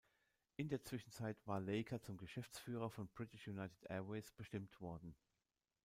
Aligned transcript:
In 0.55 0.67
der 0.67 0.81
Zwischenzeit 0.83 1.37
war 1.45 1.59
Laker 1.59 2.01
zum 2.01 2.17
Geschäftsführer 2.17 2.89
von 2.89 3.07
British 3.09 3.47
United 3.47 3.83
Airways 3.87 4.31
bestimmt 4.31 4.81
worden. 4.81 5.15